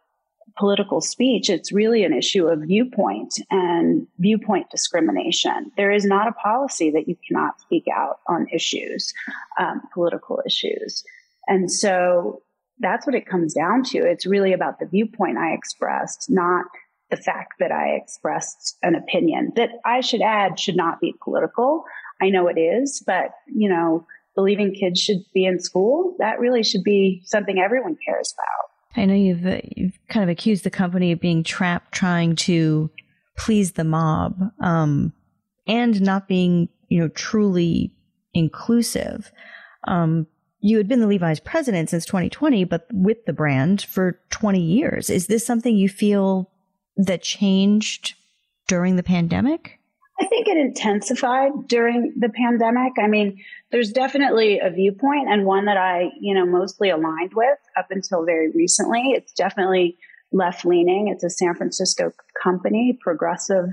political 0.58 1.00
speech. 1.00 1.50
It's 1.50 1.72
really 1.72 2.04
an 2.04 2.12
issue 2.12 2.46
of 2.46 2.60
viewpoint 2.60 3.34
and 3.50 4.06
viewpoint 4.18 4.70
discrimination. 4.70 5.72
There 5.76 5.90
is 5.90 6.04
not 6.04 6.28
a 6.28 6.32
policy 6.32 6.90
that 6.90 7.08
you 7.08 7.16
cannot 7.26 7.60
speak 7.60 7.84
out 7.94 8.20
on 8.28 8.46
issues, 8.52 9.12
um, 9.58 9.82
political 9.92 10.40
issues. 10.46 11.02
And 11.48 11.70
so 11.70 12.42
that's 12.78 13.06
what 13.06 13.14
it 13.14 13.26
comes 13.26 13.54
down 13.54 13.82
to. 13.84 13.98
It's 13.98 14.26
really 14.26 14.52
about 14.52 14.78
the 14.78 14.86
viewpoint 14.86 15.38
I 15.38 15.52
expressed, 15.52 16.26
not 16.28 16.66
the 17.10 17.16
fact 17.16 17.54
that 17.60 17.70
I 17.70 17.90
expressed 17.90 18.76
an 18.82 18.94
opinion 18.94 19.52
that 19.56 19.70
I 19.84 20.00
should 20.00 20.22
add 20.22 20.58
should 20.58 20.76
not 20.76 21.00
be 21.00 21.14
political. 21.22 21.84
I 22.20 22.30
know 22.30 22.48
it 22.48 22.58
is, 22.58 23.02
but 23.06 23.30
you 23.46 23.68
know, 23.68 24.06
believing 24.34 24.74
kids 24.74 25.00
should 25.00 25.24
be 25.32 25.44
in 25.44 25.60
school, 25.60 26.16
that 26.18 26.40
really 26.40 26.62
should 26.64 26.82
be 26.82 27.22
something 27.24 27.58
everyone 27.58 27.96
cares 28.04 28.34
about. 28.36 28.73
I 28.96 29.04
know 29.04 29.14
you've 29.14 29.46
uh, 29.46 29.60
you've 29.76 29.98
kind 30.08 30.22
of 30.22 30.30
accused 30.30 30.64
the 30.64 30.70
company 30.70 31.12
of 31.12 31.20
being 31.20 31.42
trapped 31.42 31.92
trying 31.92 32.36
to 32.36 32.90
please 33.36 33.72
the 33.72 33.84
mob 33.84 34.38
um, 34.60 35.12
and 35.66 36.00
not 36.00 36.28
being, 36.28 36.68
you 36.88 37.00
know, 37.00 37.08
truly 37.08 37.92
inclusive. 38.32 39.32
Um, 39.88 40.26
you 40.60 40.78
had 40.78 40.88
been 40.88 41.00
the 41.00 41.06
Levi's 41.06 41.40
president 41.40 41.90
since 41.90 42.06
2020, 42.06 42.64
but 42.64 42.86
with 42.92 43.24
the 43.26 43.32
brand 43.32 43.82
for 43.82 44.20
20 44.30 44.60
years. 44.60 45.10
Is 45.10 45.26
this 45.26 45.44
something 45.44 45.76
you 45.76 45.88
feel 45.88 46.50
that 46.96 47.22
changed 47.22 48.14
during 48.66 48.96
the 48.96 49.02
pandemic? 49.02 49.78
I 50.20 50.26
think 50.26 50.46
it 50.46 50.56
intensified 50.56 51.66
during 51.66 52.14
the 52.16 52.28
pandemic. 52.28 52.92
I 53.02 53.08
mean, 53.08 53.42
there's 53.72 53.90
definitely 53.90 54.60
a 54.60 54.70
viewpoint 54.70 55.28
and 55.28 55.44
one 55.44 55.64
that 55.64 55.76
I, 55.76 56.10
you 56.20 56.34
know, 56.34 56.46
mostly 56.46 56.90
aligned 56.90 57.34
with 57.34 57.58
up 57.76 57.88
until 57.90 58.24
very 58.24 58.50
recently. 58.52 59.10
It's 59.10 59.32
definitely 59.32 59.98
left 60.30 60.64
leaning. 60.64 61.08
It's 61.08 61.24
a 61.24 61.30
San 61.30 61.54
Francisco 61.54 62.12
company, 62.40 62.96
progressive 63.00 63.66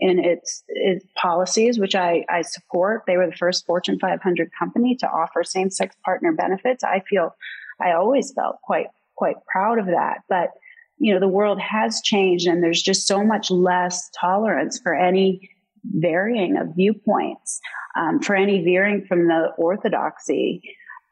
in 0.00 0.18
its, 0.18 0.62
its 0.68 1.04
policies, 1.14 1.78
which 1.78 1.94
I, 1.94 2.24
I 2.28 2.42
support. 2.42 3.02
They 3.06 3.16
were 3.16 3.26
the 3.26 3.36
first 3.36 3.66
Fortune 3.66 3.98
500 3.98 4.50
company 4.58 4.96
to 4.96 5.06
offer 5.06 5.44
same 5.44 5.70
sex 5.70 5.94
partner 6.04 6.32
benefits. 6.32 6.84
I 6.84 7.02
feel 7.08 7.34
I 7.80 7.92
always 7.92 8.32
felt 8.32 8.56
quite, 8.62 8.86
quite 9.16 9.36
proud 9.50 9.78
of 9.78 9.86
that. 9.86 10.18
But, 10.28 10.50
you 10.98 11.12
know, 11.12 11.20
the 11.20 11.28
world 11.28 11.60
has 11.60 12.00
changed 12.02 12.46
and 12.46 12.62
there's 12.62 12.82
just 12.82 13.06
so 13.06 13.24
much 13.24 13.50
less 13.50 14.10
tolerance 14.18 14.78
for 14.78 14.94
any 14.94 15.50
varying 15.84 16.56
of 16.56 16.74
viewpoints, 16.76 17.60
um, 17.96 18.20
for 18.20 18.36
any 18.36 18.62
veering 18.62 19.04
from 19.06 19.28
the 19.28 19.48
orthodoxy. 19.58 20.62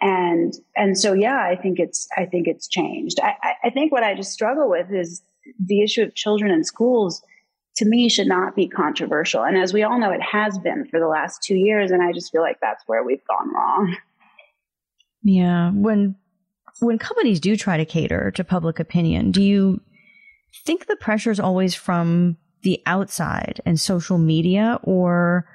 And, 0.00 0.54
and 0.76 0.96
so, 0.96 1.12
yeah, 1.12 1.38
I 1.38 1.56
think 1.56 1.78
it's, 1.78 2.08
I 2.16 2.24
think 2.24 2.46
it's 2.46 2.68
changed. 2.68 3.18
I, 3.22 3.34
I 3.64 3.70
think 3.70 3.92
what 3.92 4.02
I 4.02 4.14
just 4.14 4.32
struggle 4.32 4.70
with 4.70 4.86
is 4.92 5.22
the 5.62 5.82
issue 5.82 6.02
of 6.02 6.14
children 6.14 6.50
in 6.50 6.64
schools 6.64 7.22
to 7.76 7.84
me 7.84 8.08
should 8.08 8.26
not 8.26 8.56
be 8.56 8.68
controversial. 8.68 9.42
And 9.42 9.56
as 9.56 9.72
we 9.72 9.82
all 9.82 9.98
know, 9.98 10.10
it 10.10 10.22
has 10.22 10.58
been 10.58 10.86
for 10.90 10.98
the 11.00 11.06
last 11.06 11.42
two 11.42 11.54
years. 11.54 11.90
And 11.90 12.02
I 12.02 12.12
just 12.12 12.32
feel 12.32 12.42
like 12.42 12.58
that's 12.60 12.82
where 12.86 13.04
we've 13.04 13.24
gone 13.26 13.52
wrong. 13.54 13.96
Yeah. 15.22 15.70
When, 15.72 16.16
when 16.80 16.98
companies 16.98 17.40
do 17.40 17.56
try 17.56 17.76
to 17.76 17.84
cater 17.84 18.30
to 18.32 18.44
public 18.44 18.80
opinion, 18.80 19.30
do 19.32 19.42
you 19.42 19.80
think 20.64 20.86
the 20.86 20.96
pressure 20.96 21.30
is 21.30 21.40
always 21.40 21.74
from 21.74 22.36
the 22.62 22.82
outside 22.86 23.60
and 23.64 23.80
social 23.80 24.18
media, 24.18 24.78
or 24.82 25.46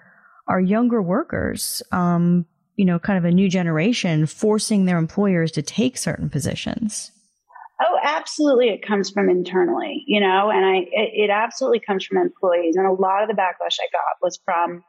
are 0.48 0.60
younger 0.60 1.02
workers, 1.02 1.82
um, 1.92 2.46
you 2.76 2.86
know, 2.86 3.00
kind 3.00 3.18
of 3.18 3.26
a 3.26 3.32
new 3.32 3.50
generation 3.50 4.26
forcing 4.26 4.86
their 4.86 4.98
employers 4.98 5.52
to 5.54 5.62
take 5.62 5.98
certain 5.98 6.30
positions? 6.30 7.12
Oh, 7.82 7.98
absolutely. 8.04 8.70
It 8.70 8.86
comes 8.86 9.10
from 9.10 9.30
internally, 9.30 10.04
you 10.08 10.22
know, 10.22 10.50
and 10.50 10.66
I, 10.66 10.78
it, 10.92 11.12
it 11.26 11.30
absolutely 11.30 11.82
comes 11.82 12.06
from 12.06 12.18
employees. 12.18 12.76
And 12.78 12.86
a 12.86 12.92
lot 12.92 13.22
of 13.22 13.28
the 13.28 13.36
backlash 13.36 13.78
I 13.80 13.88
got 13.92 14.22
was 14.22 14.40
from 14.46 14.84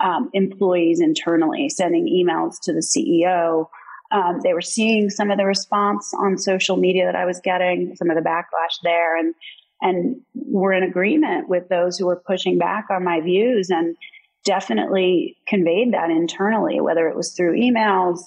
um, 0.00 0.30
employees 0.32 1.00
internally 1.00 1.68
sending 1.68 2.06
emails 2.06 2.56
to 2.64 2.72
the 2.72 2.80
CEO. 2.80 3.66
Um, 4.10 4.40
they 4.42 4.54
were 4.54 4.60
seeing 4.60 5.08
some 5.08 5.30
of 5.30 5.38
the 5.38 5.46
response 5.46 6.12
on 6.18 6.36
social 6.36 6.76
media 6.76 7.06
that 7.06 7.14
I 7.14 7.24
was 7.24 7.40
getting, 7.42 7.94
some 7.94 8.10
of 8.10 8.16
the 8.16 8.28
backlash 8.28 8.76
there. 8.82 9.16
And 9.16 9.34
and 9.82 10.20
were 10.34 10.72
in 10.72 10.82
agreement 10.82 11.48
with 11.48 11.68
those 11.68 11.98
who 11.98 12.06
were 12.06 12.22
pushing 12.26 12.56
back 12.56 12.86
on 12.90 13.04
my 13.04 13.20
views 13.20 13.68
and 13.68 13.96
definitely 14.44 15.36
conveyed 15.46 15.92
that 15.92 16.10
internally, 16.10 16.80
whether 16.80 17.08
it 17.08 17.16
was 17.16 17.34
through 17.34 17.58
emails 17.58 18.20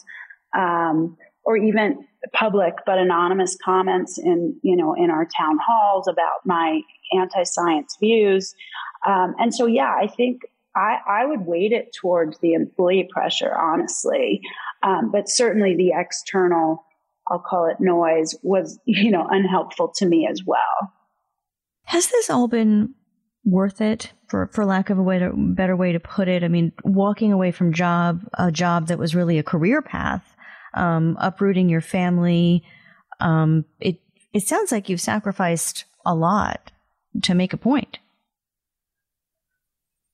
um, 0.56 1.18
or 1.44 1.58
even 1.58 2.06
public 2.34 2.74
but 2.86 2.98
anonymous 2.98 3.56
comments 3.64 4.18
in 4.18 4.58
you 4.64 4.76
know 4.76 4.96
in 4.96 5.12
our 5.12 5.28
town 5.38 5.60
halls 5.66 6.08
about 6.08 6.46
my 6.46 6.82
anti-science 7.14 7.98
views. 8.00 8.56
Um, 9.06 9.36
and 9.38 9.54
so, 9.54 9.66
yeah, 9.66 9.94
I 10.00 10.08
think 10.08 10.42
I, 10.76 10.98
I, 11.08 11.26
would 11.26 11.46
weight 11.46 11.72
it 11.72 11.94
towards 11.94 12.40
the 12.40 12.54
employee 12.54 13.08
pressure, 13.12 13.54
honestly, 13.56 14.42
um, 14.84 15.12
but 15.12 15.30
certainly 15.30 15.76
the 15.76 15.94
external. 15.96 16.84
I'll 17.28 17.40
call 17.40 17.68
it 17.68 17.78
noise 17.80 18.36
was, 18.44 18.80
you 18.86 19.12
know, 19.12 19.28
unhelpful 19.30 19.94
to 19.98 20.06
me 20.06 20.28
as 20.30 20.42
well. 20.46 20.94
Has 21.86 22.08
this 22.08 22.30
all 22.30 22.48
been 22.48 22.94
worth 23.44 23.80
it 23.80 24.12
for 24.27 24.48
for 24.48 24.65
lack 24.65 24.89
of 24.89 24.98
a 24.98 25.04
way 25.04 25.20
to 25.20 25.32
better 25.36 25.75
way 25.75 25.92
to 25.92 26.00
put 26.00 26.27
it? 26.27 26.44
I 26.44 26.48
mean, 26.48 26.72
walking 26.84 27.32
away 27.32 27.51
from 27.51 27.74
job 27.74 28.22
a 28.34 28.51
job 28.51 28.88
that 28.88 29.00
was 29.00 29.15
really 29.15 29.38
a 29.38 29.44
career 29.44 29.82
path, 29.82 30.36
um, 30.74 31.18
uprooting 31.20 31.70
your 31.70 31.82
family. 31.82 32.63
Um, 33.20 33.65
it 33.80 34.00
it 34.34 34.48
sounds 34.48 34.72
like 34.72 34.89
you've 34.89 35.01
sacrificed 35.01 35.86
a 36.06 36.15
lot 36.15 36.72
to 37.24 37.34
make 37.34 37.54
a 37.54 37.58
point. 37.58 38.00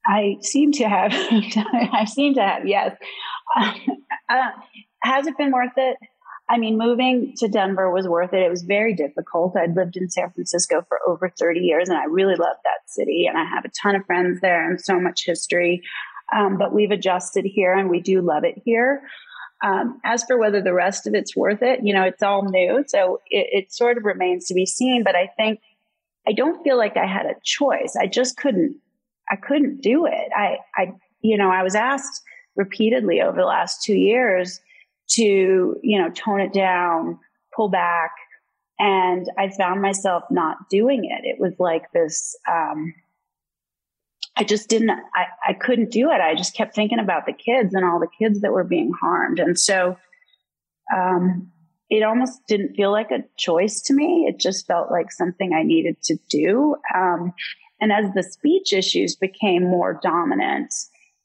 I 0.06 0.38
seem 0.42 0.72
to 0.74 0.90
have. 0.90 1.12
I 1.94 2.06
seem 2.06 2.34
to 2.36 2.42
have. 2.42 2.68
Yes. 2.68 2.96
Uh, 4.30 4.50
has 5.04 5.28
it 5.28 5.38
been 5.38 5.52
worth 5.52 5.74
it? 5.76 5.98
I 6.52 6.58
mean, 6.58 6.78
moving 6.78 7.34
to 7.38 7.48
Denver 7.48 7.90
was 7.90 8.10
worth 8.10 8.34
it. 8.34 8.44
It 8.44 8.50
was 8.50 8.64
very 8.64 8.94
difficult. 8.94 9.56
I'd 9.56 9.74
lived 9.74 9.96
in 9.96 10.10
San 10.10 10.32
Francisco 10.32 10.86
for 10.86 11.00
over 11.08 11.30
30 11.30 11.62
years 11.62 11.88
and 11.88 11.98
I 11.98 12.04
really 12.04 12.36
loved 12.36 12.60
that 12.66 12.88
city 12.88 13.26
and 13.26 13.38
I 13.38 13.46
have 13.46 13.64
a 13.64 13.70
ton 13.70 13.96
of 13.96 14.06
friends 14.06 14.42
there 14.42 14.70
and 14.70 14.80
so 14.80 15.00
much 15.00 15.26
history. 15.26 15.82
Um, 16.36 16.58
but 16.58 16.74
we've 16.74 16.92
adjusted 16.92 17.46
here 17.46 17.74
and 17.74 17.90
we 17.90 18.02
do 18.02 18.20
love 18.22 18.44
it 18.44 18.62
here. 18.66 19.02
Um, 19.64 20.02
as 20.04 20.26
for 20.26 20.38
whether 20.38 20.62
the 20.62 20.74
rest 20.74 21.08
of 21.08 21.14
it's 21.14 21.38
worth 21.38 21.62
it, 21.62 21.80
you 21.84 21.94
know, 21.94 22.04
it's 22.04 22.22
all 22.22 22.44
new. 22.44 22.84
So 22.86 23.22
it, 23.30 23.48
it 23.52 23.74
sort 23.74 23.98
of 23.98 24.04
remains 24.04 24.46
to 24.48 24.54
be 24.54 24.66
seen. 24.66 25.04
But 25.06 25.16
I 25.16 25.28
think 25.38 25.62
I 26.28 26.34
don't 26.34 26.62
feel 26.66 26.78
like 26.78 26.98
I 26.98 27.06
had 27.06 27.28
a 27.28 27.36
choice. 27.46 27.96
I 27.98 28.08
just 28.08 28.36
couldn't, 28.36 28.76
I 29.30 29.38
couldn't 29.38 29.82
do 29.82 30.06
it. 30.06 30.32
I, 30.36 30.58
I, 30.76 30.94
you 31.22 31.38
know, 31.38 31.50
I 31.50 31.64
was 31.64 31.76
asked 31.76 32.24
repeatedly 32.58 33.22
over 33.22 33.38
the 33.38 33.46
last 33.46 33.84
two 33.84 33.96
years, 33.96 34.60
to, 35.16 35.76
you 35.82 36.02
know, 36.02 36.10
tone 36.10 36.42
it 36.42 36.54
down, 36.54 37.20
pull 37.56 37.70
back. 37.70 38.12
And 38.80 39.28
I 39.38 39.50
found 39.50 39.82
myself 39.82 40.24
not 40.32 40.58
doing 40.70 41.06
it. 41.06 41.28
It 41.28 41.40
was 41.40 41.54
like 41.60 41.92
this, 41.94 42.36
um, 42.52 42.94
I 44.36 44.44
just 44.44 44.70
didn't, 44.70 44.90
I, 44.90 45.26
I 45.50 45.54
couldn't 45.54 45.92
do 45.92 46.10
it. 46.10 46.22
I 46.22 46.36
just 46.36 46.56
kept 46.56 46.74
thinking 46.74 47.00
about 47.00 47.26
the 47.26 47.34
kids 47.34 47.76
and 47.76 47.86
all 47.86 48.00
the 48.00 48.08
kids 48.18 48.42
that 48.42 48.54
were 48.54 48.64
being 48.64 48.92
harmed. 49.00 49.40
And 49.40 49.60
so, 49.60 49.98
um, 50.96 51.52
it 51.90 52.04
almost 52.04 52.40
didn't 52.48 52.76
feel 52.76 52.92
like 52.92 53.12
a 53.12 53.26
choice 53.38 53.82
to 53.82 53.94
me. 53.94 54.26
It 54.28 54.40
just 54.40 54.66
felt 54.66 54.90
like 54.90 55.12
something 55.12 55.54
I 55.54 55.64
needed 55.64 56.02
to 56.04 56.18
do. 56.30 56.78
Um, 56.96 57.34
and 57.82 57.92
as 57.92 58.06
the 58.16 58.24
speech 58.24 58.72
issues 58.72 59.16
became 59.16 59.64
more 59.64 60.00
dominant 60.02 60.74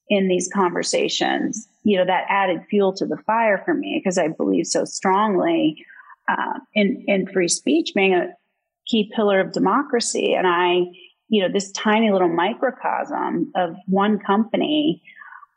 in 0.09 0.29
these 0.29 0.49
conversations, 0.53 1.69
you 1.83 1.97
know, 1.97 2.05
that 2.05 2.27
added 2.29 2.63
fuel 2.71 2.93
to 2.95 3.07
the 3.07 3.17
fire 3.19 3.61
for 3.65 3.75
me 3.75 4.01
because 4.03 4.19
I 4.19 4.29
believe 4.29 4.67
so 4.67 4.85
strongly 4.85 5.85
uh, 6.29 6.59
in 6.75 7.05
in 7.07 7.27
free 7.33 7.49
speech 7.49 7.93
being 7.95 8.15
a 8.15 8.29
key 8.87 9.11
pillar 9.15 9.41
of 9.41 9.53
democracy. 9.53 10.35
And 10.35 10.47
I, 10.47 10.85
you 11.29 11.43
know, 11.43 11.53
this 11.53 11.73
tiny 11.73 12.13
little 12.13 12.29
microcosm 12.29 13.53
of 13.57 13.77
one 13.87 14.19
company 14.19 15.03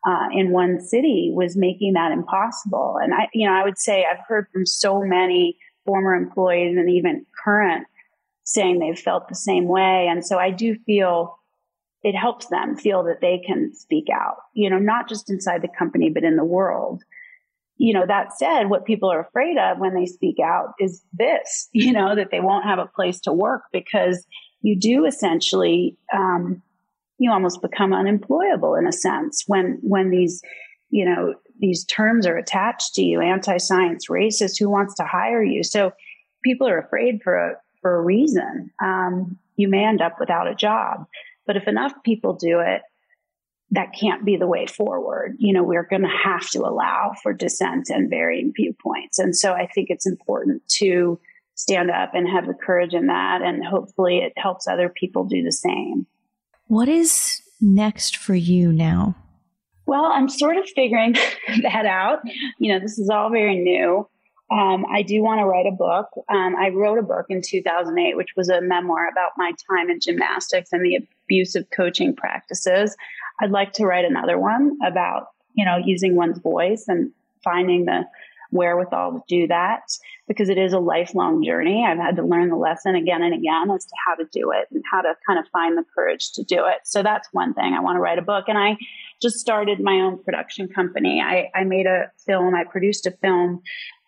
uh, 0.08 0.28
in 0.34 0.52
one 0.52 0.80
city 0.80 1.32
was 1.34 1.56
making 1.56 1.94
that 1.94 2.12
impossible. 2.12 2.98
And 3.02 3.14
I, 3.14 3.28
you 3.34 3.48
know, 3.48 3.54
I 3.54 3.64
would 3.64 3.78
say 3.78 4.06
I've 4.06 4.26
heard 4.28 4.48
from 4.52 4.66
so 4.66 5.02
many 5.02 5.58
former 5.86 6.16
employees 6.16 6.78
and 6.78 6.90
even 6.90 7.26
current 7.44 7.86
saying 8.44 8.80
they've 8.80 8.98
felt 8.98 9.28
the 9.28 9.36
same 9.36 9.68
way. 9.68 10.08
And 10.10 10.26
so 10.26 10.38
I 10.38 10.50
do 10.50 10.76
feel 10.86 11.39
it 12.04 12.14
helps 12.14 12.48
them 12.48 12.78
feel 12.78 13.04
that 13.04 13.22
they 13.22 13.42
can 13.46 13.74
speak 13.74 14.06
out, 14.14 14.38
you 14.54 14.70
know, 14.70 14.80
not 14.80 15.10
just 15.10 15.30
inside 15.30 15.62
the 15.62 15.70
company, 15.78 16.10
but 16.10 16.24
in 16.24 16.38
the 16.38 16.46
world. 16.46 17.04
You 17.78 17.94
know, 17.94 18.06
that 18.08 18.38
said, 18.38 18.70
what 18.70 18.86
people 18.86 19.12
are 19.12 19.22
afraid 19.22 19.58
of 19.58 19.80
when 19.80 19.96
they 19.96 20.06
speak 20.06 20.38
out 20.44 20.74
is 20.80 21.02
this, 21.14 21.70
you 21.74 21.92
know, 21.92 22.16
that 22.16 22.32
they 22.32 22.40
won't 22.40 22.66
have 22.66 22.80
a 22.80 22.88
place 22.88 23.20
to 23.22 23.34
work 23.34 23.64
because 23.72 24.26
you 24.62 24.78
do 24.78 25.06
essentially 25.06 25.98
um, 26.14 26.62
you 27.18 27.32
almost 27.32 27.62
become 27.62 27.94
unemployable 27.94 28.76
in 28.76 28.88
a 28.88 28.92
sense 28.92 29.44
when 29.48 29.78
when 29.82 30.10
these 30.10 30.42
you 30.90 31.06
know 31.06 31.34
these 31.60 31.86
terms 31.86 32.26
are 32.26 32.38
attached 32.38 32.94
to 32.94 33.02
you 33.02 33.22
anti-science 33.22 34.08
racist 34.10 34.58
who 34.58 34.70
wants 34.70 34.96
to 34.96 35.04
hire 35.04 35.44
you? 35.44 35.64
So 35.64 35.92
people 36.44 36.68
are 36.68 36.80
afraid 36.80 37.22
for 37.24 37.36
a 37.36 37.56
for 37.82 37.96
a 37.96 38.02
reason. 38.02 38.72
Um, 38.84 39.38
you 39.56 39.70
may 39.70 39.86
end 39.86 40.02
up 40.02 40.16
without 40.20 40.48
a 40.48 40.56
job 40.56 41.06
but 41.50 41.58
if 41.58 41.68
enough 41.68 41.94
people 42.06 42.34
do 42.34 42.60
it 42.60 42.84
that 43.72 43.94
can't 44.00 44.24
be 44.24 44.38
the 44.38 44.48
way 44.48 44.66
forward 44.68 45.36
you 45.40 45.52
know 45.52 45.64
we're 45.64 45.88
going 45.90 46.04
to 46.04 46.08
have 46.24 46.48
to 46.50 46.60
allow 46.60 47.12
for 47.24 47.34
dissent 47.34 47.90
and 47.90 48.10
varying 48.10 48.54
viewpoints 48.56 49.18
and 49.18 49.36
so 49.36 49.54
i 49.54 49.68
think 49.68 49.90
it's 49.90 50.08
important 50.08 50.62
to 50.68 51.20
stand 51.56 51.92
up 51.92 52.12
and 52.14 52.30
have 52.30 52.48
the 52.48 52.54
courage 52.54 52.94
in 52.94 53.08
that 53.08 53.42
and 53.42 53.66
hopefully 53.66 54.20
it 54.20 54.34
helps 54.38 54.68
other 54.68 54.90
people 54.90 55.26
do 55.26 55.44
the 55.44 55.52
same 55.52 56.06
what 56.70 56.88
is 56.88 57.42
next 57.62 58.18
for 58.18 58.36
you 58.36 58.72
now? 58.72 59.16
Well, 59.86 60.06
I'm 60.06 60.30
sort 60.30 60.58
of 60.58 60.70
figuring 60.76 61.14
that 61.64 61.86
out. 61.86 62.20
You 62.60 62.74
know, 62.74 62.80
this 62.80 63.00
is 63.00 63.10
all 63.10 63.32
very 63.32 63.58
new. 63.58 64.08
Um, 64.52 64.86
I 64.92 65.04
do 65.04 65.22
want 65.22 65.40
to 65.40 65.46
write 65.46 65.68
a 65.68 65.76
book. 65.76 66.08
Um, 66.28 66.56
I 66.56 66.70
wrote 66.70 67.00
a 67.00 67.04
book 67.04 67.26
in 67.30 67.42
2008, 67.44 68.16
which 68.18 68.30
was 68.36 68.50
a 68.50 68.62
memoir 68.62 69.08
about 69.10 69.32
my 69.38 69.52
time 69.70 69.90
in 69.90 70.00
gymnastics 70.00 70.70
and 70.72 70.84
the 70.84 71.00
abusive 71.30 71.66
coaching 71.76 72.16
practices. 72.16 72.96
I'd 73.42 73.52
like 73.52 73.74
to 73.74 73.86
write 73.86 74.06
another 74.06 74.38
one 74.40 74.78
about, 74.86 75.28
you 75.54 75.66
know, 75.66 75.78
using 75.78 76.16
one's 76.16 76.40
voice 76.40 76.86
and 76.88 77.12
finding 77.44 77.86
the 77.86 78.04
wherewithal 78.52 79.14
to 79.14 79.22
do 79.28 79.48
that 79.48 79.84
because 80.28 80.50
it 80.50 80.58
is 80.58 80.74
a 80.74 80.80
lifelong 80.80 81.44
journey. 81.44 81.86
I've 81.86 81.98
had 81.98 82.16
to 82.16 82.24
learn 82.24 82.50
the 82.50 82.56
lesson 82.56 82.96
again 82.96 83.22
and 83.22 83.34
again 83.34 83.70
as 83.72 83.86
to 83.86 83.96
how 84.06 84.16
to 84.16 84.26
do 84.32 84.52
it 84.52 84.68
and 84.72 84.84
how 84.92 85.02
to 85.02 85.14
kind 85.26 85.40
of 85.40 85.46
find 85.52 85.78
the 85.78 85.86
courage 85.96 86.32
to 86.34 86.44
do 86.44 86.66
it. 86.66 86.80
So 86.86 87.04
that's 87.04 87.30
one 87.32 87.54
thing. 87.54 87.74
I 87.74 87.82
want 87.82 87.96
to 87.98 88.00
write 88.00 88.18
a 88.18 88.24
book. 88.24 88.46
And 88.48 88.58
I 88.58 88.78
just 89.22 89.38
started 89.38 89.80
my 89.80 90.02
own 90.02 90.24
production 90.24 90.68
company. 90.68 91.22
I, 91.22 91.50
I 91.56 91.64
made 91.64 91.86
a 91.86 92.12
film, 92.26 92.56
I 92.56 92.64
produced 92.64 93.06
a 93.06 93.12
film 93.12 93.62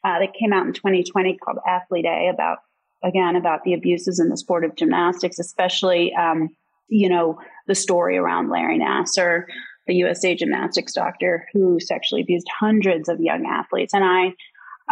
uh, 0.03 0.19
that 0.19 0.33
came 0.33 0.53
out 0.53 0.65
in 0.65 0.73
2020 0.73 1.37
called 1.37 1.59
Athlete 1.67 2.05
A 2.05 2.29
about, 2.33 2.59
again, 3.03 3.35
about 3.35 3.63
the 3.63 3.73
abuses 3.73 4.19
in 4.19 4.29
the 4.29 4.37
sport 4.37 4.65
of 4.65 4.75
gymnastics, 4.75 5.37
especially, 5.37 6.13
um, 6.15 6.49
you 6.91 7.09
know, 7.09 7.39
the 7.67 7.75
story 7.75 8.17
around 8.17 8.49
Larry 8.49 8.77
Nassar 8.77 9.45
the 9.87 9.95
USA 9.95 10.35
gymnastics 10.35 10.93
doctor 10.93 11.47
who 11.53 11.79
sexually 11.79 12.21
abused 12.21 12.47
hundreds 12.59 13.09
of 13.09 13.19
young 13.19 13.45
athletes. 13.45 13.93
And 13.93 14.03
I, 14.03 14.33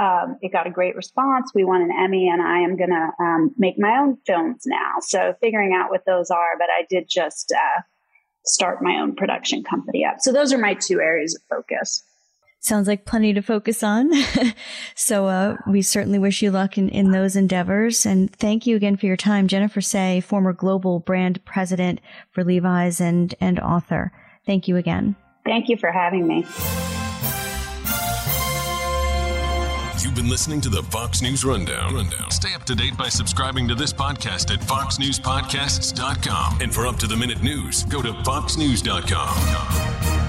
um, 0.01 0.37
it 0.41 0.51
got 0.51 0.67
a 0.67 0.71
great 0.71 0.95
response. 0.95 1.51
We 1.53 1.63
won 1.63 1.81
an 1.81 1.91
Emmy, 1.91 2.29
and 2.29 2.41
I 2.41 2.59
am 2.59 2.77
going 2.77 2.89
to 2.89 3.23
um, 3.23 3.51
make 3.57 3.75
my 3.77 3.97
own 3.99 4.17
films 4.25 4.63
now. 4.65 4.95
So 5.01 5.35
figuring 5.41 5.73
out 5.73 5.89
what 5.89 6.05
those 6.05 6.31
are, 6.31 6.57
but 6.57 6.67
I 6.69 6.85
did 6.89 7.07
just 7.09 7.53
uh, 7.55 7.81
start 8.45 8.81
my 8.81 8.99
own 8.99 9.15
production 9.15 9.63
company 9.63 10.05
up. 10.05 10.17
So 10.19 10.31
those 10.31 10.53
are 10.53 10.57
my 10.57 10.73
two 10.73 10.99
areas 10.99 11.35
of 11.35 11.41
focus. 11.49 12.03
Sounds 12.61 12.87
like 12.87 13.05
plenty 13.05 13.33
to 13.33 13.41
focus 13.41 13.83
on. 13.83 14.11
so 14.95 15.27
uh, 15.27 15.55
we 15.65 15.81
certainly 15.81 16.19
wish 16.19 16.41
you 16.41 16.51
luck 16.51 16.77
in, 16.77 16.89
in 16.89 17.11
those 17.11 17.37
endeavors. 17.37 18.05
And 18.05 18.29
thank 18.35 18.67
you 18.67 18.75
again 18.75 18.97
for 18.97 19.05
your 19.05 19.15
time. 19.15 19.47
Jennifer 19.47 19.79
Sey, 19.79 20.19
former 20.19 20.51
global 20.51 20.99
brand 20.99 21.45
president 21.45 22.01
for 22.31 22.43
Levi's 22.43 22.99
and, 22.99 23.33
and 23.39 23.59
author. 23.59 24.11
Thank 24.45 24.67
you 24.67 24.75
again. 24.75 25.15
Thank 25.45 25.69
you 25.69 25.77
for 25.77 25.89
having 25.91 26.27
me. 26.27 26.45
You've 30.03 30.15
been 30.15 30.29
listening 30.29 30.59
to 30.61 30.69
the 30.69 30.83
Fox 30.83 31.21
News 31.21 31.43
Rundown. 31.45 31.95
Rundown. 31.95 32.31
Stay 32.31 32.53
up 32.53 32.65
to 32.65 32.75
date 32.75 32.97
by 32.97 33.07
subscribing 33.09 33.67
to 33.69 33.75
this 33.75 33.93
podcast 33.93 34.53
at 34.53 34.59
foxnewspodcasts.com. 34.59 36.61
And 36.61 36.73
for 36.73 36.87
up 36.87 36.97
to 36.97 37.07
the 37.07 37.15
minute 37.15 37.41
news, 37.41 37.85
go 37.85 38.01
to 38.01 38.11
foxnews.com. 38.11 40.28